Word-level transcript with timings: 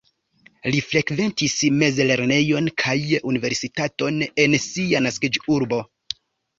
Li 0.75 0.79
frekventis 0.85 1.57
mezlernejon 1.83 2.71
kaj 2.87 2.97
universitaton 3.35 4.21
en 4.47 4.61
sia 4.69 5.07
naskiĝurbo. 5.11 5.85